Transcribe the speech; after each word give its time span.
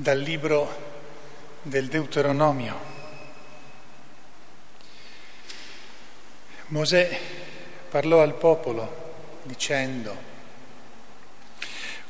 dal 0.00 0.18
libro 0.18 0.88
del 1.60 1.88
Deuteronomio. 1.88 2.88
Mosè 6.68 7.20
parlò 7.90 8.22
al 8.22 8.34
popolo 8.34 9.40
dicendo, 9.42 10.16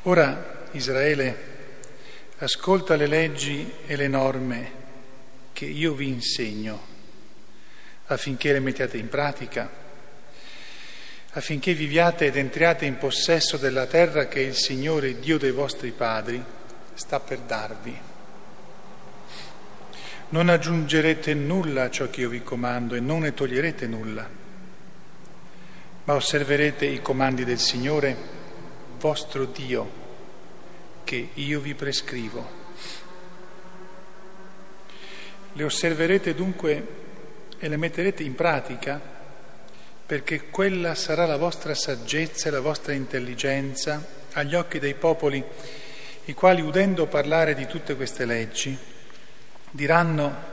ora 0.02 0.68
Israele, 0.70 1.48
ascolta 2.38 2.94
le 2.94 3.08
leggi 3.08 3.72
e 3.84 3.96
le 3.96 4.06
norme 4.06 4.72
che 5.52 5.64
io 5.64 5.92
vi 5.92 6.06
insegno 6.06 6.86
affinché 8.06 8.52
le 8.52 8.60
mettiate 8.60 8.98
in 8.98 9.08
pratica, 9.08 9.68
affinché 11.32 11.74
viviate 11.74 12.26
ed 12.26 12.36
entriate 12.36 12.84
in 12.84 12.98
possesso 12.98 13.56
della 13.56 13.86
terra 13.86 14.28
che 14.28 14.40
il 14.40 14.54
Signore 14.54 15.18
Dio 15.18 15.38
dei 15.38 15.50
vostri 15.50 15.90
padri 15.90 16.58
sta 17.00 17.18
per 17.18 17.38
darvi. 17.38 17.98
Non 20.28 20.50
aggiungerete 20.50 21.32
nulla 21.32 21.84
a 21.84 21.90
ciò 21.90 22.10
che 22.10 22.20
io 22.20 22.28
vi 22.28 22.42
comando 22.42 22.94
e 22.94 23.00
non 23.00 23.20
ne 23.20 23.32
toglierete 23.32 23.86
nulla, 23.86 24.28
ma 26.04 26.14
osserverete 26.14 26.84
i 26.84 27.00
comandi 27.00 27.46
del 27.46 27.58
Signore, 27.58 28.14
vostro 28.98 29.46
Dio, 29.46 29.90
che 31.02 31.30
io 31.32 31.60
vi 31.60 31.74
prescrivo. 31.74 32.58
Le 35.54 35.64
osserverete 35.64 36.34
dunque 36.34 36.86
e 37.58 37.66
le 37.66 37.76
metterete 37.78 38.22
in 38.22 38.34
pratica 38.34 39.00
perché 40.04 40.50
quella 40.50 40.94
sarà 40.94 41.24
la 41.24 41.38
vostra 41.38 41.74
saggezza 41.74 42.48
e 42.48 42.52
la 42.52 42.60
vostra 42.60 42.92
intelligenza 42.92 44.06
agli 44.32 44.54
occhi 44.54 44.78
dei 44.78 44.94
popoli, 44.94 45.42
i 46.30 46.34
quali 46.34 46.60
udendo 46.60 47.06
parlare 47.06 47.54
di 47.56 47.66
tutte 47.66 47.96
queste 47.96 48.24
leggi, 48.24 48.78
Diranno, 49.72 50.48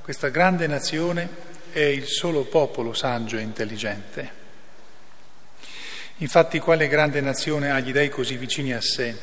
questa 0.00 0.30
grande 0.30 0.66
nazione 0.66 1.28
è 1.70 1.80
il 1.80 2.06
solo 2.06 2.44
popolo 2.44 2.94
saggio 2.94 3.36
e 3.36 3.42
intelligente. 3.42 4.40
Infatti 6.16 6.58
quale 6.60 6.88
grande 6.88 7.20
nazione 7.20 7.70
ha 7.70 7.78
gli 7.80 7.92
dei 7.92 8.08
così 8.08 8.38
vicini 8.38 8.72
a 8.72 8.80
sé, 8.80 9.14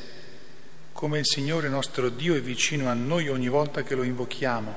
come 0.94 1.18
il 1.18 1.26
Signore 1.26 1.70
nostro 1.70 2.10
Dio 2.10 2.36
è 2.36 2.42
vicino 2.42 2.88
a 2.88 2.94
noi 2.94 3.28
ogni 3.28 3.48
volta 3.48 3.82
che 3.82 3.96
lo 3.96 4.04
invochiamo? 4.04 4.76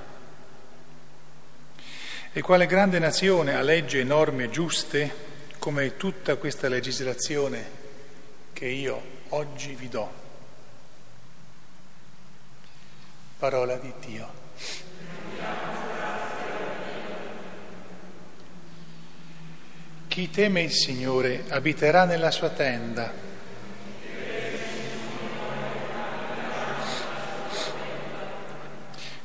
E 2.33 2.41
quale 2.41 2.65
grande 2.65 2.99
nazione 2.99 3.55
ha 3.55 3.61
leggi 3.61 3.99
e 3.99 4.05
norme 4.05 4.49
giuste 4.49 5.15
come 5.59 5.99
tutta 5.99 6.37
questa 6.37 6.69
legislazione 6.69 7.81
che 8.55 8.67
io 8.67 9.03
oggi 9.29 9.75
vi 9.75 9.89
do? 9.91 10.22
Parola 13.43 13.75
di 13.75 13.93
Dio. 14.07 14.31
Chi 20.07 20.31
teme 20.31 20.63
il 20.63 20.71
Signore 20.71 21.43
abiterà 21.49 22.05
nella 22.05 22.31
sua 22.31 22.51
tenda. 22.51 23.13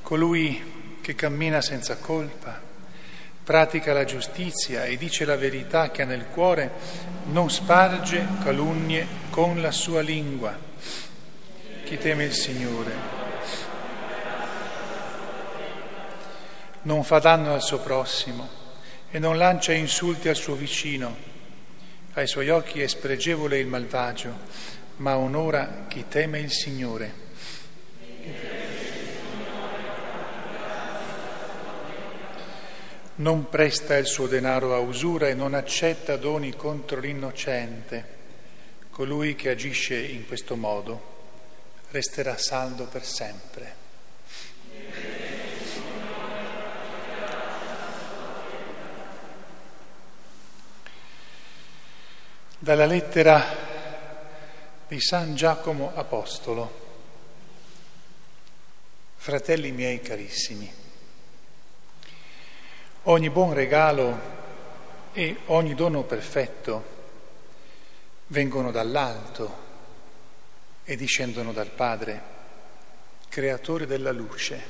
Colui 0.02 0.98
che 1.00 1.14
cammina 1.14 1.62
senza 1.62 1.98
colpa, 1.98 2.60
pratica 3.44 3.94
la 3.94 4.04
giustizia 4.04 4.86
e 4.86 4.98
dice 4.98 5.26
la 5.26 5.38
verità 5.38 5.92
che 5.92 6.02
ha 6.02 6.06
nel 6.06 6.26
cuore, 6.26 6.72
non 7.26 7.52
sparge 7.52 8.26
calunnie 8.44 9.06
con 9.30 9.62
la 9.62 9.72
sua 9.72 10.02
lingua. 10.02 10.58
Chi 11.84 12.00
teme 12.00 12.24
il 12.24 12.34
Signore 12.34 13.17
non 16.88 17.04
fa 17.04 17.20
danno 17.20 17.54
al 17.54 17.62
suo 17.62 17.80
prossimo 17.80 18.48
e 19.12 19.20
non 19.20 19.38
lancia 19.38 19.74
insulti 19.74 20.30
al 20.30 20.38
suo 20.38 20.56
vicino. 20.56 21.16
Ai 22.14 22.28
suoi 22.28 22.50
occhi 22.50 22.82
è 22.82 22.88
spregevole 22.88 23.60
il 23.60 23.68
malvagio, 23.68 24.34
ma 24.98 25.18
onora 25.18 25.86
chi 25.90 26.06
teme 26.08 26.40
il 26.40 26.50
Signore. 26.50 27.26
Non 33.16 33.50
presta 33.50 33.98
il 33.98 34.06
suo 34.06 34.28
denaro 34.28 34.74
a 34.74 34.80
usura 34.80 35.28
e 35.28 35.34
non 35.34 35.56
accetta 35.56 36.16
doni 36.16 36.56
contro 36.56 37.02
l'innocente. 37.02 38.16
Colui 38.92 39.36
che 39.36 39.50
agisce 39.50 39.98
in 39.98 40.26
questo 40.26 40.56
modo 40.56 41.16
resterà 41.90 42.38
saldo 42.38 42.86
per 42.86 43.04
sempre. 43.04 43.87
Dalla 52.68 52.86
lettera 52.86 53.46
di 54.90 55.00
San 55.00 55.36
Giacomo 55.36 55.94
Apostolo. 55.96 56.86
Fratelli 59.16 59.72
miei 59.72 60.02
carissimi, 60.02 60.70
ogni 63.04 63.30
buon 63.30 63.54
regalo 63.54 64.20
e 65.14 65.38
ogni 65.46 65.76
dono 65.76 66.04
perfetto 66.04 66.84
vengono 68.28 68.72
dall'alto 68.72 69.58
e 70.84 70.98
discendono 70.98 71.54
dal 71.54 71.70
Padre, 71.70 72.22
creatore 73.30 73.86
della 73.86 74.12
luce. 74.12 74.62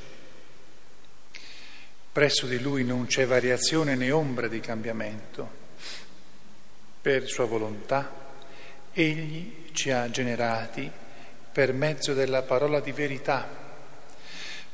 Presso 2.12 2.46
di 2.46 2.59
Lui 2.59 2.84
non 2.84 3.07
c'è 3.07 3.25
variazione 3.25 3.96
né 3.96 4.12
ombra 4.12 4.47
di 4.47 4.59
cambiamento 4.59 5.56
per 7.07 7.25
sua 7.25 7.45
volontà, 7.45 8.12
egli 8.91 9.69
ci 9.72 9.91
ha 9.91 10.09
generati 10.09 10.91
per 11.53 11.72
mezzo 11.72 12.13
della 12.13 12.41
parola 12.41 12.81
di 12.81 12.91
verità, 12.91 13.47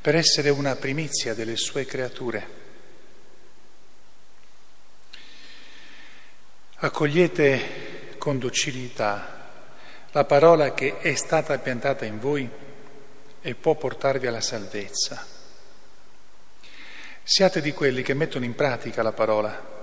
per 0.00 0.16
essere 0.16 0.50
una 0.50 0.74
primizia 0.74 1.32
delle 1.32 1.54
sue 1.54 1.84
creature. 1.84 2.48
Accogliete 6.78 8.16
con 8.18 8.40
docilità 8.40 9.52
la 10.10 10.24
parola 10.24 10.74
che 10.74 10.98
è 10.98 11.14
stata 11.14 11.56
piantata 11.58 12.04
in 12.04 12.18
voi 12.18 12.50
e 13.42 13.54
può 13.54 13.76
portarvi 13.76 14.26
alla 14.26 14.40
salvezza. 14.40 15.24
Siate 17.22 17.60
di 17.60 17.72
quelli 17.72 18.02
che 18.02 18.14
mettono 18.14 18.44
in 18.44 18.56
pratica 18.56 19.04
la 19.04 19.12
parola 19.12 19.73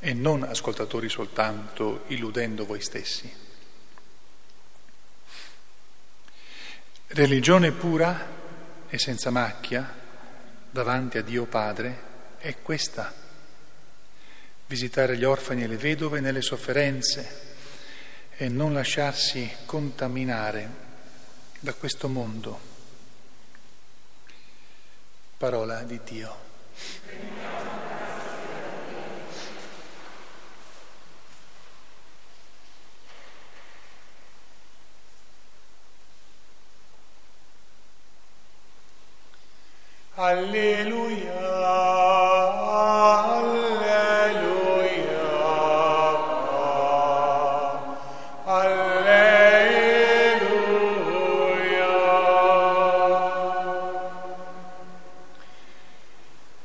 e 0.00 0.14
non 0.14 0.42
ascoltatori 0.42 1.08
soltanto, 1.08 2.04
illudendo 2.08 2.64
voi 2.64 2.80
stessi. 2.80 3.32
Religione 7.08 7.72
pura 7.72 8.38
e 8.88 8.98
senza 8.98 9.30
macchia 9.30 9.98
davanti 10.70 11.18
a 11.18 11.22
Dio 11.22 11.44
Padre 11.44 12.08
è 12.38 12.56
questa, 12.62 13.12
visitare 14.66 15.16
gli 15.16 15.24
orfani 15.24 15.64
e 15.64 15.66
le 15.66 15.76
vedove 15.76 16.20
nelle 16.20 16.40
sofferenze 16.40 17.48
e 18.36 18.48
non 18.48 18.72
lasciarsi 18.72 19.50
contaminare 19.66 20.68
da 21.58 21.74
questo 21.74 22.08
mondo. 22.08 22.68
Parola 25.36 25.82
di 25.82 26.00
Dio. 26.04 27.29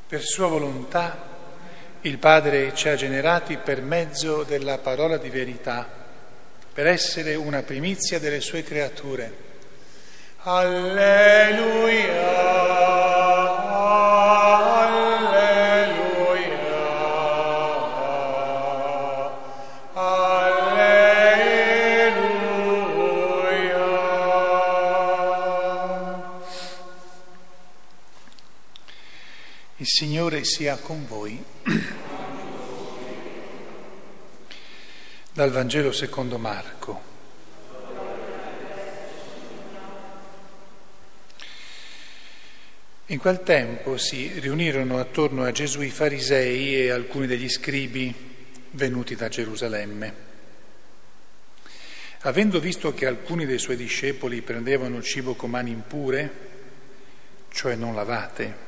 Per 0.07 0.24
sua 0.24 0.48
volontà 0.48 1.18
il 2.01 2.18
Padre 2.19 2.74
ci 2.74 2.88
ha 2.88 2.95
generati 2.95 3.57
per 3.57 3.81
mezzo 3.81 4.44
della 4.44 4.77
parola 4.77 5.18
di 5.18 5.30
verità, 5.30 5.86
per 6.72 6.88
essere 6.88 7.36
una 7.36 7.63
primizia 7.63 8.18
delle 8.18 8.39
sue 8.39 8.63
creature. 8.63 9.33
Alleluia. 10.44 12.35
Il 29.86 29.92
Signore 29.92 30.44
sia 30.46 30.78
con 30.78 31.06
voi. 31.06 31.40
Dal 35.32 35.52
Vangelo 35.52 35.92
secondo 35.92 36.40
Marco. 36.40 37.02
In 43.06 43.20
quel 43.20 43.44
tempo 43.44 43.98
si 43.98 44.40
riunirono 44.40 44.98
attorno 44.98 45.44
a 45.44 45.52
Gesù 45.52 45.82
i 45.82 45.92
farisei 45.92 46.78
e 46.78 46.90
alcuni 46.90 47.28
degli 47.28 47.48
scribi 47.48 48.12
venuti 48.72 49.14
da 49.14 49.30
Gerusalemme. 49.30 50.16
Avendo 52.22 52.60
visto 52.60 52.92
che 52.96 53.06
alcuni 53.06 53.46
dei 53.46 53.60
suoi 53.60 53.76
discepoli 53.76 54.42
prendevano 54.42 55.00
cibo 55.04 55.36
con 55.36 55.52
mani 55.52 55.70
impure, 55.70 56.32
cioè 57.50 57.76
non 57.76 57.94
lavate, 57.94 58.65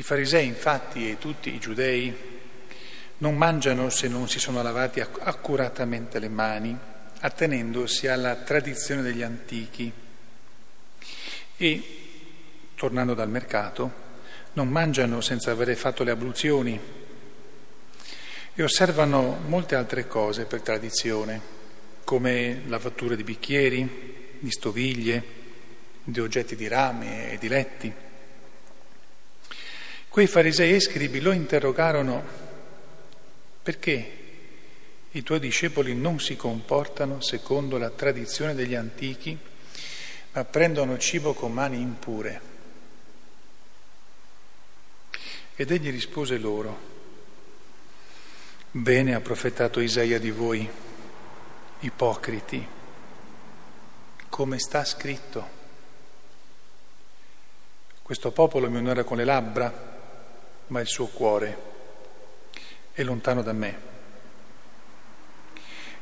i 0.00 0.02
farisei 0.02 0.46
infatti 0.46 1.10
e 1.10 1.18
tutti 1.18 1.52
i 1.52 1.58
giudei 1.58 2.16
non 3.18 3.36
mangiano 3.36 3.90
se 3.90 4.08
non 4.08 4.30
si 4.30 4.38
sono 4.38 4.62
lavati 4.62 5.00
accuratamente 5.00 6.18
le 6.18 6.30
mani, 6.30 6.74
attenendosi 7.20 8.06
alla 8.06 8.34
tradizione 8.36 9.02
degli 9.02 9.20
antichi 9.20 9.92
e, 11.54 11.82
tornando 12.76 13.12
dal 13.12 13.28
mercato, 13.28 13.92
non 14.54 14.68
mangiano 14.68 15.20
senza 15.20 15.50
avere 15.50 15.76
fatto 15.76 16.02
le 16.02 16.12
abluzioni 16.12 16.80
e 18.54 18.62
osservano 18.62 19.38
molte 19.48 19.74
altre 19.74 20.08
cose 20.08 20.46
per 20.46 20.62
tradizione 20.62 21.58
come 22.04 22.62
lavature 22.68 23.16
di 23.16 23.22
bicchieri, 23.22 24.38
di 24.38 24.50
stoviglie, 24.50 25.22
di 26.02 26.20
oggetti 26.20 26.56
di 26.56 26.68
rame 26.68 27.32
e 27.32 27.36
di 27.36 27.48
letti. 27.48 28.08
Quei 30.10 30.26
farisei 30.26 30.74
e 30.74 30.80
scribi 30.80 31.20
lo 31.20 31.30
interrogarono 31.30 32.24
perché 33.62 34.18
i 35.12 35.22
tuoi 35.22 35.38
discepoli 35.38 35.94
non 35.94 36.18
si 36.18 36.34
comportano 36.34 37.20
secondo 37.20 37.78
la 37.78 37.90
tradizione 37.90 38.56
degli 38.56 38.74
antichi, 38.74 39.38
ma 40.32 40.44
prendono 40.44 40.98
cibo 40.98 41.32
con 41.32 41.52
mani 41.52 41.80
impure. 41.80 42.40
Ed 45.54 45.70
egli 45.70 45.92
rispose 45.92 46.38
loro, 46.38 46.78
bene 48.72 49.14
ha 49.14 49.20
profetato 49.20 49.78
Isaia 49.78 50.18
di 50.18 50.32
voi 50.32 50.68
ipocriti, 51.78 52.66
come 54.28 54.58
sta 54.58 54.84
scritto. 54.84 55.58
Questo 58.02 58.32
popolo 58.32 58.68
mi 58.68 58.78
onora 58.78 59.04
con 59.04 59.16
le 59.16 59.24
labbra, 59.24 59.89
ma 60.70 60.80
il 60.80 60.86
suo 60.86 61.06
cuore 61.06 61.68
è 62.92 63.02
lontano 63.02 63.42
da 63.42 63.52
me. 63.52 63.88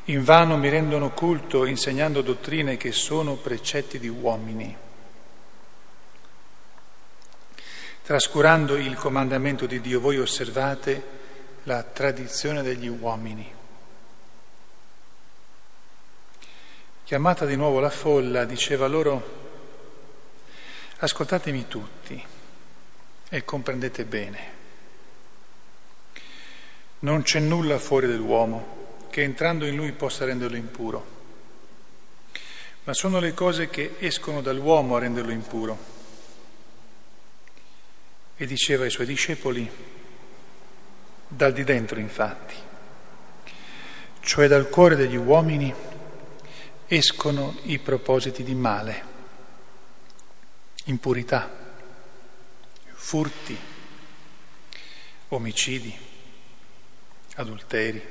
In 0.05 0.25
vano 0.25 0.57
mi 0.57 0.69
rendono 0.71 1.11
culto 1.11 1.67
insegnando 1.67 2.23
dottrine 2.23 2.79
che 2.79 2.93
sono 2.93 3.35
precetti 3.35 3.99
di 3.99 4.09
uomini, 4.09 4.75
trascurando 8.03 8.77
il 8.77 8.97
comandamento 8.97 9.67
di 9.67 9.83
Dio, 9.83 10.01
voi 10.01 10.19
osservate 10.19 11.17
la 11.65 11.83
tradizione 11.83 12.63
degli 12.63 12.89
uomini. 12.89 13.55
Chiamata 17.05 17.45
di 17.45 17.57
nuovo 17.57 17.81
la 17.81 17.91
folla, 17.91 18.45
diceva 18.45 18.87
loro, 18.87 19.37
ascoltatemi 20.99 21.69
tutti 21.69 22.25
e 23.29 23.45
comprendete 23.45 24.05
bene. 24.05 24.58
Non 27.01 27.23
c'è 27.23 27.39
nulla 27.39 27.79
fuori 27.79 28.09
dell'uomo 28.09 28.77
che 29.11 29.23
entrando 29.23 29.67
in 29.67 29.77
lui 29.77 29.93
possa 29.93 30.25
renderlo 30.25 30.57
impuro, 30.57 31.17
ma 32.85 32.93
sono 32.93 33.21
le 33.21 33.35
cose 33.35 33.69
che 33.69 33.95
escono 33.99 34.41
dall'uomo 34.41 34.97
a 34.97 34.99
renderlo 34.99 35.31
impuro. 35.31 35.97
E 38.37 38.47
diceva 38.47 38.85
ai 38.85 38.91
suoi 38.91 39.07
discepoli, 39.07 39.71
dal 41.29 41.53
di 41.53 41.65
dentro 41.65 42.01
infatti, 42.01 42.55
cioè 44.21 44.49
dal 44.49 44.69
cuore 44.69 44.97
degli 44.97 45.17
uomini, 45.17 45.73
escono 46.87 47.59
i 47.65 47.79
propositi 47.79 48.43
di 48.43 48.55
male, 48.55 49.05
impurità, 50.87 51.49
furti, 52.93 53.57
omicidi, 55.29 56.07
adulteri, 57.39 58.03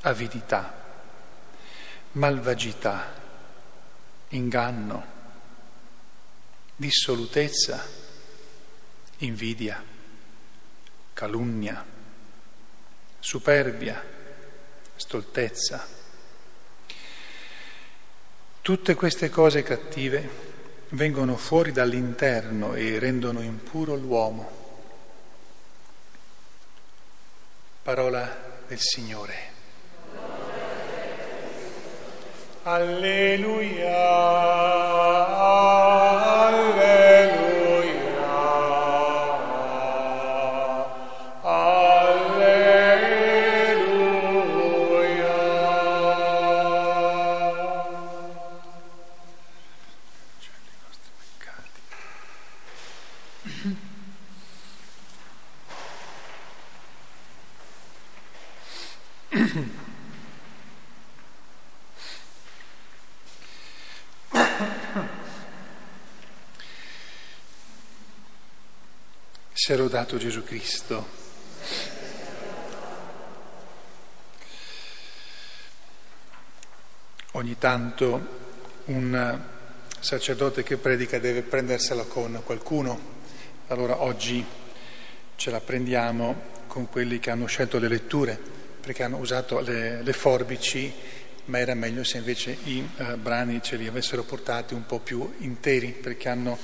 avidità, 0.00 0.82
malvagità, 2.12 3.14
inganno, 4.30 5.06
dissolutezza, 6.74 7.86
invidia, 9.18 9.82
calunnia, 11.12 11.84
superbia, 13.20 14.02
stoltezza 14.96 16.00
Tutte 18.62 18.94
queste 18.94 19.28
cose 19.28 19.64
cattive 19.64 20.28
vengono 20.90 21.36
fuori 21.36 21.72
dall'interno 21.72 22.74
e 22.74 23.00
rendono 23.00 23.40
impuro 23.40 23.96
l'uomo. 23.96 24.61
Parola 27.82 28.28
del 28.68 28.78
Signore. 28.78 29.34
Alleluia. 32.62 33.90
Lodato 69.92 70.16
Gesù 70.16 70.42
Cristo. 70.42 71.06
Ogni 77.32 77.58
tanto 77.58 78.26
un 78.86 79.40
sacerdote 80.00 80.62
che 80.62 80.78
predica 80.78 81.18
deve 81.18 81.42
prendersela 81.42 82.04
con 82.04 82.40
qualcuno, 82.42 82.98
allora 83.66 84.00
oggi 84.00 84.42
ce 85.36 85.50
la 85.50 85.60
prendiamo 85.60 86.60
con 86.68 86.88
quelli 86.88 87.18
che 87.18 87.30
hanno 87.30 87.44
scelto 87.44 87.78
le 87.78 87.88
letture, 87.88 88.40
perché 88.80 89.02
hanno 89.02 89.18
usato 89.18 89.60
le, 89.60 90.02
le 90.02 90.12
forbici, 90.14 90.90
ma 91.46 91.58
era 91.58 91.74
meglio 91.74 92.02
se 92.02 92.16
invece 92.16 92.56
i 92.64 92.88
uh, 92.96 93.16
brani 93.16 93.60
ce 93.62 93.76
li 93.76 93.86
avessero 93.86 94.22
portati 94.22 94.72
un 94.72 94.86
po' 94.86 95.00
più 95.00 95.34
interi, 95.40 95.88
perché 95.88 96.30
hanno 96.30 96.58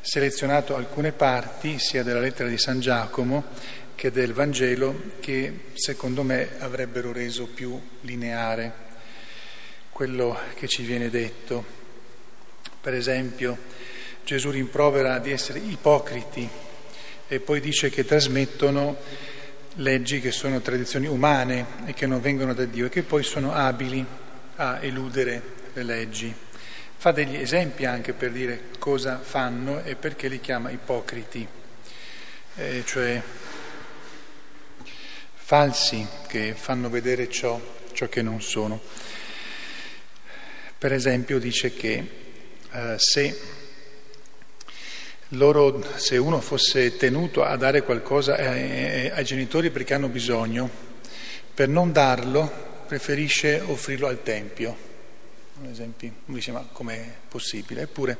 selezionato 0.00 0.76
alcune 0.76 1.12
parti 1.12 1.78
sia 1.78 2.02
della 2.02 2.20
lettera 2.20 2.48
di 2.48 2.58
San 2.58 2.80
Giacomo 2.80 3.44
che 3.94 4.10
del 4.10 4.32
Vangelo 4.32 5.12
che 5.20 5.64
secondo 5.74 6.22
me 6.22 6.50
avrebbero 6.58 7.12
reso 7.12 7.46
più 7.46 7.80
lineare 8.02 8.86
quello 9.90 10.38
che 10.54 10.68
ci 10.68 10.84
viene 10.84 11.10
detto. 11.10 11.64
Per 12.80 12.94
esempio, 12.94 13.58
Gesù 14.24 14.50
rimprovera 14.50 15.18
di 15.18 15.32
essere 15.32 15.58
ipocriti 15.58 16.48
e 17.26 17.40
poi 17.40 17.60
dice 17.60 17.90
che 17.90 18.04
trasmettono 18.04 18.96
leggi 19.74 20.20
che 20.20 20.30
sono 20.30 20.60
tradizioni 20.60 21.06
umane 21.06 21.66
e 21.86 21.92
che 21.92 22.06
non 22.06 22.20
vengono 22.20 22.54
da 22.54 22.64
Dio 22.64 22.86
e 22.86 22.88
che 22.88 23.02
poi 23.02 23.22
sono 23.22 23.52
abili 23.52 24.04
a 24.56 24.78
eludere 24.80 25.42
le 25.72 25.82
leggi. 25.82 26.34
Fa 27.00 27.12
degli 27.12 27.36
esempi 27.36 27.84
anche 27.84 28.12
per 28.12 28.32
dire 28.32 28.70
cosa 28.80 29.20
fanno 29.20 29.84
e 29.84 29.94
perché 29.94 30.26
li 30.26 30.40
chiama 30.40 30.70
ipocriti, 30.70 31.46
eh, 32.56 32.82
cioè 32.84 33.22
falsi 35.34 36.04
che 36.26 36.54
fanno 36.58 36.90
vedere 36.90 37.30
ciò, 37.30 37.60
ciò 37.92 38.08
che 38.08 38.20
non 38.20 38.42
sono. 38.42 38.80
Per 40.76 40.92
esempio 40.92 41.38
dice 41.38 41.72
che 41.72 42.10
eh, 42.72 42.94
se 42.96 43.40
loro, 45.28 45.80
se 45.94 46.16
uno 46.16 46.40
fosse 46.40 46.96
tenuto 46.96 47.44
a 47.44 47.56
dare 47.56 47.84
qualcosa 47.84 48.34
ai, 48.34 49.08
ai 49.08 49.24
genitori 49.24 49.70
perché 49.70 49.94
hanno 49.94 50.08
bisogno, 50.08 50.68
per 51.54 51.68
non 51.68 51.92
darlo 51.92 52.82
preferisce 52.88 53.60
offrirlo 53.64 54.08
al 54.08 54.20
Tempio. 54.24 54.87
Ad 55.60 55.70
esempio, 55.70 56.12
uno 56.26 56.36
dice 56.36 56.52
ma 56.52 56.66
com'è 56.70 57.04
possibile? 57.28 57.82
Eppure 57.82 58.16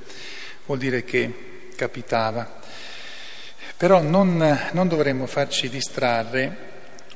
vuol 0.66 0.78
dire 0.78 1.04
che 1.04 1.68
capitava. 1.76 2.60
Però 3.76 4.02
non, 4.02 4.68
non 4.72 4.88
dovremmo 4.88 5.26
farci 5.26 5.68
distrarre 5.68 6.66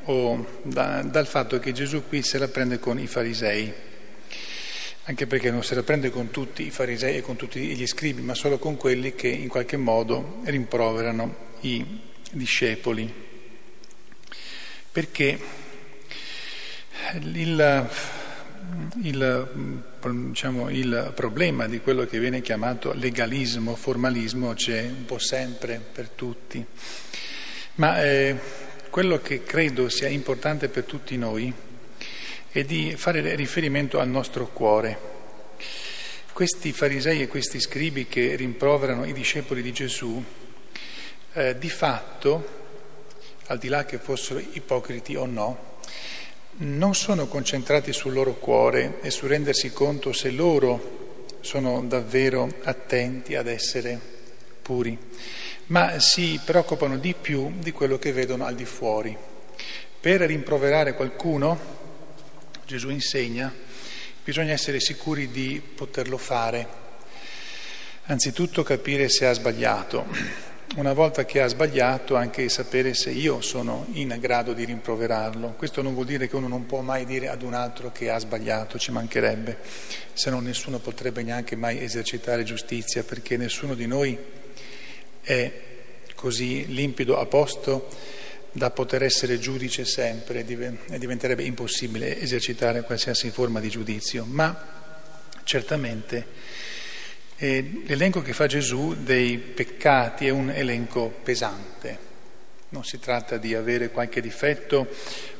o 0.04 0.60
da, 0.62 1.02
dal 1.02 1.26
fatto 1.26 1.58
che 1.58 1.72
Gesù 1.72 2.06
qui 2.06 2.22
se 2.22 2.38
la 2.38 2.48
prende 2.48 2.78
con 2.78 2.98
i 2.98 3.06
farisei 3.06 3.90
anche 5.04 5.26
perché 5.26 5.50
non 5.50 5.64
se 5.64 5.74
la 5.74 5.82
prende 5.82 6.10
con 6.10 6.30
tutti 6.30 6.64
i 6.64 6.70
farisei 6.70 7.16
e 7.16 7.22
con 7.22 7.34
tutti 7.34 7.58
gli 7.58 7.86
scribi, 7.86 8.22
ma 8.22 8.34
solo 8.34 8.58
con 8.58 8.76
quelli 8.76 9.14
che 9.14 9.26
in 9.26 9.48
qualche 9.48 9.76
modo 9.76 10.40
rimproverano 10.44 11.34
i 11.62 11.84
discepoli. 12.30 13.12
Perché 14.92 15.40
il, 17.20 17.90
il, 19.02 19.48
diciamo, 20.00 20.70
il 20.70 21.12
problema 21.14 21.66
di 21.66 21.80
quello 21.80 22.04
che 22.06 22.18
viene 22.18 22.40
chiamato 22.40 22.92
legalismo, 22.92 23.74
formalismo, 23.74 24.54
c'è 24.54 24.82
un 24.82 25.04
po' 25.04 25.18
sempre 25.18 25.80
per 25.92 26.08
tutti. 26.10 26.64
Ma 27.74 28.02
eh, 28.02 28.38
quello 28.90 29.20
che 29.20 29.42
credo 29.42 29.88
sia 29.88 30.08
importante 30.08 30.68
per 30.68 30.84
tutti 30.84 31.16
noi 31.16 31.52
e 32.50 32.64
di 32.64 32.94
fare 32.96 33.34
riferimento 33.34 33.98
al 33.98 34.08
nostro 34.08 34.48
cuore. 34.48 35.10
Questi 36.32 36.72
farisei 36.72 37.22
e 37.22 37.28
questi 37.28 37.60
scribi 37.60 38.06
che 38.06 38.36
rimproverano 38.36 39.04
i 39.04 39.12
discepoli 39.12 39.62
di 39.62 39.72
Gesù, 39.72 40.22
eh, 41.32 41.58
di 41.58 41.70
fatto, 41.70 42.60
al 43.46 43.58
di 43.58 43.68
là 43.68 43.84
che 43.84 43.98
fossero 43.98 44.38
ipocriti 44.38 45.14
o 45.14 45.26
no, 45.26 45.71
non 46.56 46.94
sono 46.94 47.26
concentrati 47.26 47.92
sul 47.92 48.12
loro 48.12 48.34
cuore 48.34 48.98
e 49.00 49.10
su 49.10 49.26
rendersi 49.26 49.72
conto 49.72 50.12
se 50.12 50.30
loro 50.30 51.26
sono 51.40 51.82
davvero 51.82 52.48
attenti 52.64 53.34
ad 53.34 53.48
essere 53.48 53.98
puri, 54.62 54.96
ma 55.66 55.98
si 55.98 56.40
preoccupano 56.44 56.98
di 56.98 57.14
più 57.14 57.52
di 57.58 57.72
quello 57.72 57.98
che 57.98 58.12
vedono 58.12 58.44
al 58.44 58.54
di 58.54 58.64
fuori. 58.64 59.16
Per 60.00 60.20
rimproverare 60.20 60.94
qualcuno, 60.94 61.58
Gesù 62.64 62.90
insegna, 62.90 63.52
bisogna 64.22 64.52
essere 64.52 64.80
sicuri 64.80 65.30
di 65.30 65.60
poterlo 65.74 66.16
fare. 66.16 66.80
Anzitutto 68.04 68.62
capire 68.62 69.08
se 69.08 69.26
ha 69.26 69.32
sbagliato. 69.32 70.50
Una 70.74 70.94
volta 70.94 71.26
che 71.26 71.42
ha 71.42 71.48
sbagliato 71.48 72.16
anche 72.16 72.48
sapere 72.48 72.94
se 72.94 73.10
io 73.10 73.42
sono 73.42 73.88
in 73.92 74.16
grado 74.18 74.54
di 74.54 74.64
rimproverarlo. 74.64 75.50
Questo 75.50 75.82
non 75.82 75.92
vuol 75.92 76.06
dire 76.06 76.28
che 76.28 76.36
uno 76.36 76.48
non 76.48 76.64
può 76.64 76.80
mai 76.80 77.04
dire 77.04 77.28
ad 77.28 77.42
un 77.42 77.52
altro 77.52 77.92
che 77.92 78.08
ha 78.08 78.18
sbagliato, 78.18 78.78
ci 78.78 78.90
mancherebbe, 78.90 79.58
se 80.14 80.30
no 80.30 80.40
nessuno 80.40 80.78
potrebbe 80.78 81.22
neanche 81.22 81.56
mai 81.56 81.82
esercitare 81.82 82.42
giustizia 82.42 83.02
perché 83.02 83.36
nessuno 83.36 83.74
di 83.74 83.86
noi 83.86 84.16
è 85.20 85.52
così 86.14 86.64
limpido 86.72 87.18
a 87.18 87.26
posto 87.26 87.90
da 88.50 88.70
poter 88.70 89.02
essere 89.02 89.38
giudice 89.38 89.84
sempre 89.84 90.38
e 90.38 90.98
diventerebbe 90.98 91.42
impossibile 91.42 92.18
esercitare 92.18 92.80
qualsiasi 92.80 93.28
forma 93.30 93.60
di 93.60 93.68
giudizio, 93.68 94.24
ma 94.24 94.80
certamente 95.44 96.26
l'elenco 97.42 98.22
che 98.22 98.34
fa 98.34 98.46
Gesù 98.46 98.94
dei 99.02 99.36
peccati 99.36 100.28
è 100.28 100.30
un 100.30 100.50
elenco 100.50 101.08
pesante. 101.08 102.10
Non 102.68 102.84
si 102.84 103.00
tratta 103.00 103.36
di 103.36 103.54
avere 103.54 103.90
qualche 103.90 104.20
difetto 104.20 104.88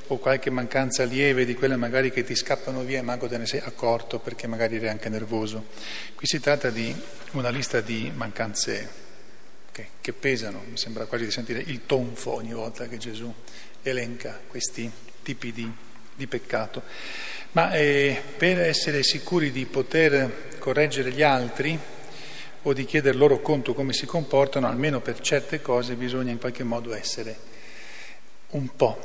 o 0.09 0.18
qualche 0.18 0.50
mancanza 0.50 1.04
lieve 1.04 1.44
di 1.44 1.54
quelle 1.54 1.76
magari 1.76 2.11
che 2.11 2.25
ti 2.25 2.35
scappano 2.35 2.82
via 2.82 2.99
e 2.99 3.02
manco 3.02 3.28
te 3.28 3.38
ne 3.38 3.47
sei 3.47 3.61
accorto 3.61 4.18
perché 4.18 4.49
magari 4.49 4.76
eri 4.76 4.88
anche 4.88 5.09
nervoso. 5.09 5.66
Qui 6.16 6.26
si 6.26 6.40
tratta 6.40 6.71
di 6.71 6.94
una 7.32 7.50
lista 7.50 7.80
di 7.80 8.11
mancanze 8.12 8.88
che, 9.71 9.87
che 10.00 10.12
pesano, 10.12 10.64
mi 10.68 10.76
sembra 10.76 11.06
quasi 11.06 11.25
di 11.25 11.30
sentire 11.30 11.62
il 11.64 11.87
tonfo 11.87 12.35
ogni 12.35 12.52
volta 12.52 12.88
che 12.88 12.99
Gesù 12.99 13.32
elenca 13.82 14.40
questi 14.47 14.90
tipi 15.23 15.52
di, 15.52 15.71
di 16.16 16.26
peccato. 16.26 16.82
Ma 17.52 17.73
eh, 17.75 18.21
per 18.37 18.61
essere 18.61 19.02
sicuri 19.02 19.52
di 19.52 19.66
poter 19.66 20.59
correggere 20.59 21.12
gli 21.12 21.23
altri 21.23 21.78
o 22.62 22.73
di 22.73 22.85
chiedere 22.85 23.16
loro 23.16 23.40
conto 23.40 23.75
come 23.75 23.92
si 23.92 24.07
comportano, 24.07 24.66
almeno 24.66 25.00
per 25.00 25.21
certe 25.21 25.61
cose 25.61 25.95
bisogna 25.95 26.31
in 26.31 26.38
qualche 26.38 26.64
modo 26.64 26.95
essere 26.95 27.37
un 28.50 28.75
po' 28.76 28.99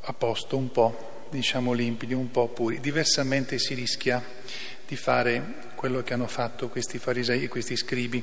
a 0.00 0.12
posto, 0.12 0.56
un 0.56 0.70
po' 0.70 1.26
diciamo 1.30 1.72
limpidi, 1.72 2.14
un 2.14 2.30
po' 2.30 2.48
puri. 2.48 2.80
Diversamente 2.80 3.58
si 3.58 3.74
rischia 3.74 4.22
di 4.86 4.96
fare 4.96 5.72
quello 5.74 6.02
che 6.02 6.14
hanno 6.14 6.26
fatto 6.26 6.68
questi 6.68 6.98
farisei 6.98 7.44
e 7.44 7.48
questi 7.48 7.76
scribi 7.76 8.22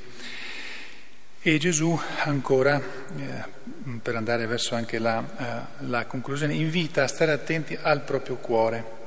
e 1.44 1.58
Gesù 1.58 2.00
ancora, 2.20 2.80
eh, 2.80 3.44
per 4.00 4.16
andare 4.16 4.46
verso 4.46 4.76
anche 4.76 5.00
la, 5.00 5.70
eh, 5.80 5.86
la, 5.88 6.06
conclusione, 6.06 6.54
invita 6.54 7.02
a 7.02 7.08
stare 7.08 7.32
attenti 7.32 7.76
al 7.82 8.02
proprio 8.02 8.36
cuore. 8.36 9.00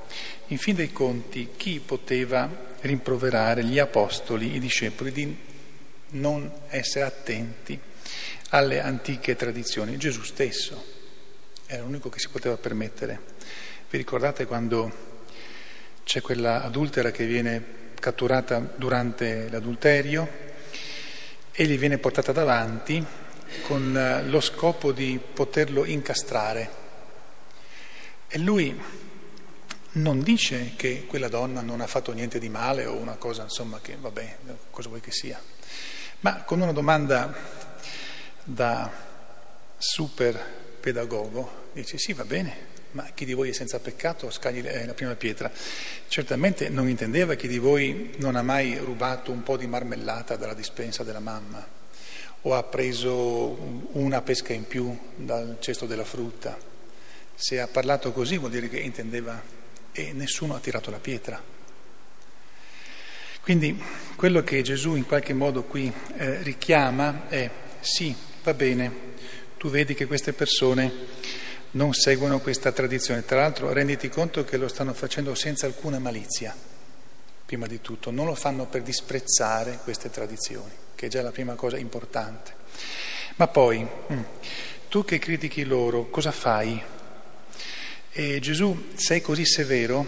In 0.48 0.58
fin 0.58 0.74
dei 0.74 0.90
conti, 0.90 1.50
chi 1.56 1.78
poteva 1.78 2.50
rimproverare 2.86 3.64
gli 3.64 3.78
apostoli, 3.78 4.54
i 4.54 4.60
discepoli, 4.60 5.12
di 5.12 5.36
non 6.10 6.50
essere 6.68 7.04
attenti 7.04 7.78
alle 8.50 8.80
antiche 8.80 9.36
tradizioni? 9.36 9.96
Gesù 9.96 10.22
stesso 10.22 10.92
era 11.66 11.82
l'unico 11.82 12.08
che 12.08 12.18
si 12.18 12.28
poteva 12.28 12.56
permettere. 12.56 13.20
Vi 13.90 13.96
ricordate 13.96 14.46
quando 14.46 15.12
c'è 16.04 16.20
quella 16.20 16.62
adultera 16.62 17.10
che 17.10 17.26
viene 17.26 17.82
catturata 17.98 18.58
durante 18.76 19.48
l'adulterio? 19.48 20.44
e 21.56 21.66
gli 21.66 21.78
viene 21.78 21.98
portata 21.98 22.32
davanti 22.32 23.04
con 23.62 23.96
eh, 23.96 24.24
lo 24.24 24.40
scopo 24.40 24.90
di 24.90 25.20
poterlo 25.32 25.84
incastrare. 25.84 26.82
E 28.26 28.38
lui 28.38 28.76
non 29.94 30.22
dice 30.22 30.72
che 30.76 31.04
quella 31.06 31.28
donna 31.28 31.60
non 31.60 31.80
ha 31.80 31.86
fatto 31.86 32.12
niente 32.12 32.38
di 32.38 32.48
male 32.48 32.86
o 32.86 32.94
una 32.94 33.16
cosa, 33.16 33.42
insomma, 33.42 33.80
che 33.80 33.96
vabbè, 33.96 34.36
cosa 34.70 34.88
vuoi 34.88 35.00
che 35.00 35.12
sia, 35.12 35.40
ma 36.20 36.42
con 36.42 36.60
una 36.60 36.72
domanda 36.72 37.32
da 38.44 38.90
super 39.76 40.62
pedagogo 40.80 41.62
dice 41.72 41.98
sì, 41.98 42.12
va 42.12 42.24
bene, 42.24 42.72
ma 42.92 43.10
chi 43.14 43.24
di 43.24 43.34
voi 43.34 43.50
è 43.50 43.52
senza 43.52 43.78
peccato 43.80 44.30
scagli 44.30 44.62
la 44.62 44.94
prima 44.94 45.14
pietra. 45.14 45.50
Certamente 46.08 46.68
non 46.68 46.88
intendeva 46.88 47.34
chi 47.34 47.48
di 47.48 47.58
voi 47.58 48.14
non 48.18 48.36
ha 48.36 48.42
mai 48.42 48.76
rubato 48.78 49.32
un 49.32 49.42
po' 49.42 49.56
di 49.56 49.66
marmellata 49.66 50.36
dalla 50.36 50.54
dispensa 50.54 51.02
della 51.02 51.20
mamma 51.20 51.66
o 52.42 52.54
ha 52.54 52.62
preso 52.62 53.56
una 53.92 54.20
pesca 54.22 54.52
in 54.52 54.66
più 54.66 54.96
dal 55.16 55.56
cesto 55.60 55.86
della 55.86 56.04
frutta. 56.04 56.56
Se 57.34 57.60
ha 57.60 57.66
parlato 57.66 58.12
così 58.12 58.38
vuol 58.38 58.50
dire 58.50 58.68
che 58.68 58.78
intendeva 58.78 59.62
e 59.94 60.12
nessuno 60.12 60.54
ha 60.56 60.58
tirato 60.58 60.90
la 60.90 60.98
pietra. 60.98 61.40
Quindi 63.40 63.80
quello 64.16 64.42
che 64.42 64.62
Gesù 64.62 64.96
in 64.96 65.06
qualche 65.06 65.34
modo 65.34 65.62
qui 65.62 65.92
eh, 66.16 66.42
richiama 66.42 67.28
è 67.28 67.50
sì, 67.80 68.14
va 68.42 68.54
bene, 68.54 68.90
tu 69.58 69.68
vedi 69.68 69.94
che 69.94 70.06
queste 70.06 70.32
persone 70.32 70.92
non 71.72 71.92
seguono 71.92 72.40
questa 72.40 72.72
tradizione. 72.72 73.24
Tra 73.24 73.40
l'altro 73.40 73.72
renditi 73.72 74.08
conto 74.08 74.44
che 74.44 74.56
lo 74.56 74.68
stanno 74.68 74.94
facendo 74.94 75.34
senza 75.34 75.66
alcuna 75.66 75.98
malizia, 75.98 76.56
prima 77.44 77.66
di 77.66 77.80
tutto, 77.80 78.10
non 78.10 78.26
lo 78.26 78.34
fanno 78.34 78.66
per 78.66 78.82
disprezzare 78.82 79.78
queste 79.84 80.10
tradizioni, 80.10 80.72
che 80.94 81.06
è 81.06 81.08
già 81.08 81.22
la 81.22 81.30
prima 81.30 81.54
cosa 81.54 81.76
importante. 81.76 82.54
Ma 83.36 83.46
poi, 83.48 83.86
mm, 84.12 84.22
tu 84.88 85.04
che 85.04 85.18
critichi 85.18 85.64
loro, 85.64 86.08
cosa 86.08 86.32
fai? 86.32 86.82
E 88.16 88.38
Gesù, 88.38 88.90
sei 88.94 89.20
così 89.20 89.44
severo, 89.44 90.06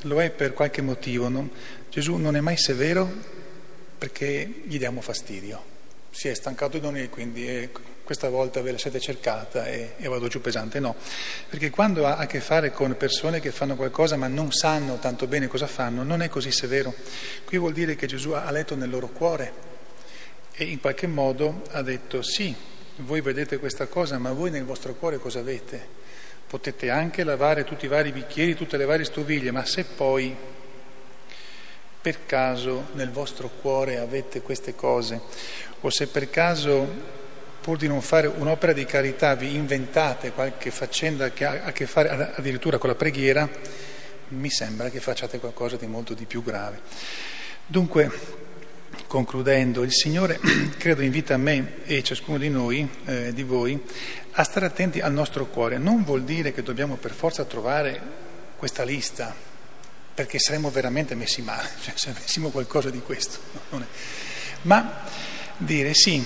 lo 0.00 0.20
è 0.20 0.30
per 0.30 0.52
qualche 0.52 0.82
motivo. 0.82 1.28
No? 1.28 1.48
Gesù 1.88 2.16
non 2.16 2.34
è 2.34 2.40
mai 2.40 2.56
severo 2.56 3.08
perché 3.96 4.62
gli 4.64 4.78
diamo 4.78 5.00
fastidio. 5.00 5.62
Si 6.10 6.26
è 6.26 6.34
stancato 6.34 6.76
di 6.76 6.90
noi, 6.90 7.08
quindi 7.08 7.46
è 7.46 7.70
questa 8.02 8.28
volta 8.30 8.60
ve 8.62 8.72
la 8.72 8.78
siete 8.78 8.98
cercata 8.98 9.64
e, 9.66 9.94
e, 9.96 10.08
vado 10.08 10.26
giù 10.26 10.40
pesante. 10.40 10.80
No, 10.80 10.96
perché 11.48 11.70
quando 11.70 12.04
ha 12.04 12.16
a 12.16 12.26
che 12.26 12.40
fare 12.40 12.72
con 12.72 12.96
persone 12.96 13.38
che 13.38 13.52
fanno 13.52 13.76
qualcosa 13.76 14.16
ma 14.16 14.26
non 14.26 14.50
sanno 14.50 14.98
tanto 14.98 15.28
bene 15.28 15.46
cosa 15.46 15.68
fanno, 15.68 16.02
non 16.02 16.22
è 16.22 16.28
così 16.28 16.50
severo. 16.50 16.92
Qui 17.44 17.58
vuol 17.58 17.72
dire 17.72 17.94
che 17.94 18.08
Gesù 18.08 18.30
ha 18.30 18.50
letto 18.50 18.74
nel 18.74 18.90
loro 18.90 19.06
cuore 19.06 19.52
e 20.52 20.64
in 20.64 20.80
qualche 20.80 21.06
modo 21.06 21.62
ha 21.70 21.82
detto 21.82 22.22
sì, 22.22 22.52
voi 22.96 23.20
vedete 23.20 23.58
questa 23.58 23.86
cosa, 23.86 24.18
ma 24.18 24.32
voi 24.32 24.50
nel 24.50 24.64
vostro 24.64 24.94
cuore 24.94 25.18
cosa 25.18 25.38
avete? 25.38 26.05
Potete 26.46 26.90
anche 26.90 27.24
lavare 27.24 27.64
tutti 27.64 27.86
i 27.86 27.88
vari 27.88 28.12
bicchieri, 28.12 28.54
tutte 28.54 28.76
le 28.76 28.84
varie 28.84 29.04
stoviglie, 29.04 29.50
ma 29.50 29.64
se 29.64 29.84
poi 29.84 30.34
per 32.00 32.24
caso 32.24 32.88
nel 32.92 33.10
vostro 33.10 33.50
cuore 33.60 33.98
avete 33.98 34.40
queste 34.40 34.76
cose 34.76 35.20
o 35.80 35.90
se 35.90 36.06
per 36.06 36.30
caso 36.30 36.86
pur 37.60 37.76
di 37.76 37.88
non 37.88 38.00
fare 38.00 38.28
un'opera 38.28 38.72
di 38.72 38.84
carità 38.84 39.34
vi 39.34 39.56
inventate 39.56 40.30
qualche 40.30 40.70
faccenda 40.70 41.30
che 41.30 41.44
ha 41.44 41.64
a 41.64 41.72
che 41.72 41.86
fare 41.86 42.08
addirittura 42.36 42.78
con 42.78 42.90
la 42.90 42.94
preghiera, 42.94 43.48
mi 44.28 44.50
sembra 44.50 44.88
che 44.88 45.00
facciate 45.00 45.40
qualcosa 45.40 45.74
di 45.74 45.86
molto 45.86 46.14
di 46.14 46.26
più 46.26 46.44
grave. 46.44 46.78
Dunque, 47.66 48.08
concludendo, 49.06 49.82
il 49.82 49.92
Signore 49.92 50.38
credo 50.76 51.02
invita 51.02 51.36
me 51.36 51.84
e 51.84 52.02
ciascuno 52.02 52.38
di 52.38 52.48
noi, 52.48 52.88
eh, 53.04 53.32
di 53.32 53.42
voi, 53.42 53.80
a 54.32 54.42
stare 54.42 54.66
attenti 54.66 55.00
al 55.00 55.12
nostro 55.12 55.46
cuore. 55.46 55.78
Non 55.78 56.04
vuol 56.04 56.24
dire 56.24 56.52
che 56.52 56.62
dobbiamo 56.62 56.96
per 56.96 57.12
forza 57.12 57.44
trovare 57.44 58.00
questa 58.56 58.82
lista, 58.84 59.34
perché 60.14 60.38
saremmo 60.38 60.70
veramente 60.70 61.14
messi 61.14 61.42
male, 61.42 61.68
cioè 61.82 61.94
se 61.96 62.10
avessimo 62.10 62.50
qualcosa 62.50 62.90
di 62.90 63.00
questo. 63.00 63.38
Ma 64.62 65.04
dire 65.56 65.94
sì, 65.94 66.24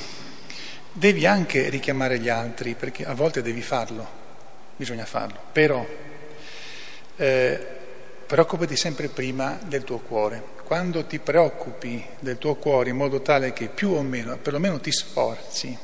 devi 0.93 1.27
anche 1.27 1.69
richiamare 1.69 2.19
gli 2.19 2.29
altri, 2.29 2.75
perché 2.75 3.05
a 3.05 3.15
volte 3.15 3.43
devi 3.43 3.63
farlo, 3.63 4.09
bisogna 4.77 5.05
farlo, 5.05 5.41
però 5.53 5.87
eh, 7.17 7.80
preoccupati 8.31 8.77
sempre 8.77 9.09
prima 9.09 9.59
del 9.67 9.83
tuo 9.83 9.99
cuore. 9.99 10.41
Quando 10.63 11.05
ti 11.05 11.19
preoccupi 11.19 12.01
del 12.21 12.39
tuo 12.39 12.55
cuore 12.55 12.91
in 12.91 12.97
modo 12.97 13.23
tale 13.23 13.53
che 13.53 13.67
più 13.67 13.91
o 13.91 14.03
meno, 14.03 14.39
perlomeno 14.39 14.79
ti 14.79 14.93
sforzi 14.93 15.77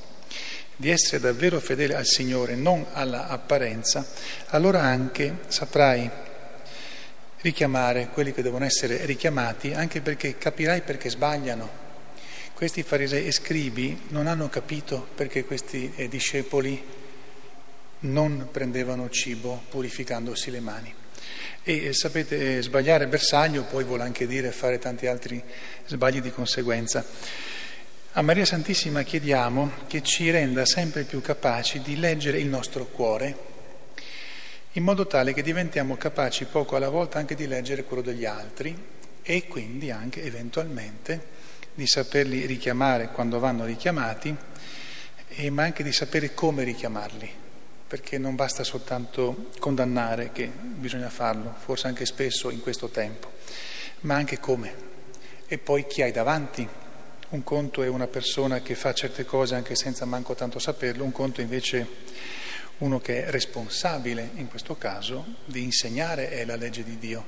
di 0.77 0.89
essere 0.89 1.19
davvero 1.19 1.59
fedele 1.59 1.97
al 1.97 2.07
Signore, 2.07 2.55
non 2.55 2.87
alla 2.93 3.27
apparenza, 3.27 4.07
allora 4.51 4.81
anche 4.83 5.39
saprai 5.49 6.09
richiamare 7.41 8.11
quelli 8.13 8.33
che 8.33 8.43
devono 8.43 8.65
essere 8.65 9.05
richiamati, 9.07 9.73
anche 9.75 10.01
perché 10.01 10.39
capirai 10.39 10.83
perché 10.83 11.11
sbagliano. 11.11 11.69
Questi 12.55 12.85
farisei 12.85 13.27
e 13.27 13.33
scribi 13.33 14.03
non 14.11 14.29
hanno 14.29 14.49
capito 14.49 15.05
perché 15.17 15.45
questi 15.45 15.93
eh, 15.97 16.07
discepoli 16.07 16.81
non 18.01 18.49
prendevano 18.51 19.09
cibo 19.09 19.63
purificandosi 19.69 20.51
le 20.51 20.61
mani. 20.61 20.95
E 21.63 21.87
eh, 21.87 21.93
sapete, 21.93 22.59
eh, 22.59 22.63
sbagliare 22.63 23.07
bersaglio 23.07 23.65
poi 23.65 23.85
vuole 23.85 24.03
anche 24.03 24.27
dire 24.27 24.53
fare 24.53 24.79
tanti 24.79 25.07
altri 25.07 25.43
sbagli 25.87 26.21
di 26.21 26.31
conseguenza. 26.31 27.05
A 28.13 28.23
Maria 28.23 28.45
Santissima 28.45 29.03
chiediamo 29.03 29.73
che 29.87 30.03
ci 30.03 30.31
renda 30.31 30.65
sempre 30.65 31.05
più 31.05 31.21
capaci 31.21 31.81
di 31.81 31.99
leggere 31.99 32.39
il 32.39 32.47
nostro 32.47 32.87
cuore, 32.87 33.55
in 34.73 34.83
modo 34.83 35.07
tale 35.07 35.35
che 35.35 35.43
diventiamo 35.43 35.97
capaci 35.97 36.45
poco 36.45 36.77
alla 36.77 36.89
volta 36.89 37.19
anche 37.19 37.35
di 37.35 37.47
leggere 37.47 37.85
quello 37.85 38.03
degli 38.03 38.25
altri 38.25 38.75
e 39.23 39.47
quindi 39.49 39.91
anche 39.91 40.23
eventualmente 40.23 41.35
di 41.75 41.87
saperli 41.87 42.47
richiamare 42.47 43.09
quando 43.09 43.39
vanno 43.39 43.65
richiamati, 43.65 44.35
ma 45.51 45.65
anche 45.65 45.83
di 45.83 45.93
sapere 45.93 46.33
come 46.33 46.63
richiamarli 46.63 47.45
perché 47.87 48.19
non 48.19 48.35
basta 48.35 48.65
soltanto 48.65 49.51
condannare, 49.59 50.33
che 50.33 50.47
bisogna 50.47 51.09
farlo, 51.09 51.55
forse 51.57 51.87
anche 51.87 52.05
spesso 52.05 52.51
in 52.51 52.61
questo 52.61 52.89
tempo, 52.89 53.33
ma 54.01 54.17
anche 54.17 54.41
come. 54.41 54.95
E 55.47 55.59
poi 55.59 55.87
chi 55.87 56.03
hai 56.03 56.11
davanti. 56.11 56.69
Un 57.29 57.43
conto 57.43 57.83
è 57.83 57.89
una 57.89 58.07
persona 58.07 58.61
che 58.61 58.75
fa 58.75 58.95
certe 58.95 59.25
cose 59.25 59.55
anche 59.55 59.75
senza 59.75 60.05
manco 60.05 60.35
tanto 60.35 60.59
saperlo, 60.59 61.05
un 61.05 61.13
conto 61.13 61.41
invece 61.41 61.87
uno 62.79 63.01
che 63.01 63.25
è 63.25 63.31
responsabile, 63.31 64.31
in 64.35 64.49
questo 64.49 64.77
caso, 64.77 65.25
di 65.45 65.63
insegnare 65.63 66.31
è 66.31 66.45
la 66.45 66.57
legge 66.57 66.85
di 66.85 66.99
Dio. 66.99 67.25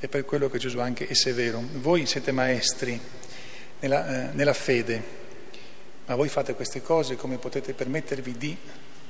E 0.00 0.08
per 0.08 0.24
quello 0.24 0.50
che 0.50 0.58
Gesù 0.58 0.78
anche 0.78 1.06
è 1.06 1.14
severo. 1.14 1.62
Voi 1.74 2.06
siete 2.06 2.30
maestri 2.30 3.00
nella, 3.80 4.30
eh, 4.30 4.32
nella 4.34 4.52
fede, 4.52 5.02
ma 6.06 6.14
voi 6.14 6.28
fate 6.28 6.54
queste 6.54 6.82
cose 6.82 7.16
come 7.16 7.38
potete 7.38 7.72
permettervi 7.72 8.36
di 8.36 8.56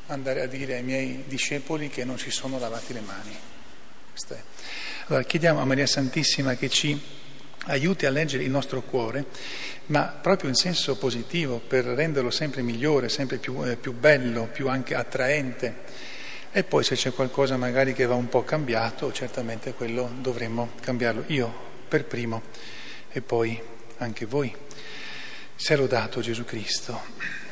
andare 0.06 0.42
a 0.42 0.46
dire 0.46 0.76
ai 0.76 0.82
miei 0.82 1.24
discepoli 1.26 1.88
che 1.88 2.04
non 2.04 2.18
si 2.18 2.30
sono 2.30 2.58
lavati 2.58 2.92
le 2.92 3.00
mani. 3.00 3.36
Allora 5.06 5.24
chiediamo 5.24 5.60
a 5.60 5.64
Maria 5.64 5.86
Santissima 5.86 6.54
che 6.54 6.68
ci 6.68 6.98
aiuti 7.66 8.06
a 8.06 8.10
leggere 8.10 8.42
il 8.42 8.50
nostro 8.50 8.82
cuore, 8.82 9.26
ma 9.86 10.04
proprio 10.04 10.48
in 10.48 10.54
senso 10.54 10.96
positivo, 10.96 11.58
per 11.58 11.84
renderlo 11.84 12.30
sempre 12.30 12.62
migliore, 12.62 13.08
sempre 13.08 13.38
più, 13.38 13.66
eh, 13.66 13.76
più 13.76 13.92
bello, 13.92 14.48
più 14.52 14.68
anche 14.68 14.94
attraente. 14.94 15.82
E 16.52 16.62
poi 16.62 16.84
se 16.84 16.94
c'è 16.94 17.12
qualcosa 17.12 17.56
magari 17.56 17.92
che 17.94 18.06
va 18.06 18.14
un 18.14 18.28
po' 18.28 18.44
cambiato, 18.44 19.12
certamente 19.12 19.72
quello 19.72 20.12
dovremmo 20.20 20.72
cambiarlo. 20.80 21.24
Io 21.28 21.52
per 21.88 22.04
primo 22.04 22.42
e 23.10 23.20
poi 23.20 23.60
anche 23.98 24.26
voi. 24.26 24.54
Sia 25.56 25.76
lodato 25.76 26.20
Gesù 26.20 26.44
Cristo. 26.44 27.43